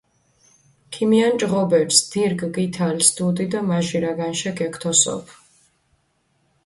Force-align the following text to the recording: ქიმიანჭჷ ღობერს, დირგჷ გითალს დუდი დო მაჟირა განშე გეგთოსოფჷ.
ქიმიანჭჷ 0.95 1.47
ღობერს, 1.51 1.97
დირგჷ 2.11 2.47
გითალს 2.55 3.07
დუდი 3.15 3.45
დო 3.51 3.59
მაჟირა 3.69 4.11
განშე 4.19 4.51
გეგთოსოფჷ. 4.57 5.35